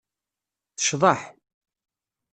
Tecḍeḥ. 0.77 1.21